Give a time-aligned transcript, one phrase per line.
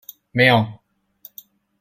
[0.33, 0.81] 沒有